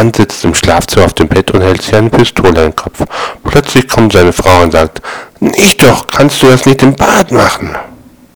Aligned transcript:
Mann 0.00 0.14
sitzt 0.14 0.42
im 0.46 0.54
Schlafzimmer 0.54 1.04
auf 1.04 1.12
dem 1.12 1.28
Bett 1.28 1.50
und 1.50 1.60
hält 1.60 1.82
sich 1.82 1.94
eine 1.94 2.08
Pistole 2.08 2.48
in 2.48 2.54
den 2.54 2.76
Kopf. 2.76 3.04
Plötzlich 3.44 3.86
kommt 3.86 4.14
seine 4.14 4.32
Frau 4.32 4.62
und 4.62 4.72
sagt, 4.72 5.02
ich 5.56 5.76
doch, 5.76 6.06
kannst 6.06 6.42
du 6.42 6.46
das 6.46 6.64
nicht 6.64 6.82
im 6.82 6.94
Bad 6.94 7.32
machen? 7.32 7.76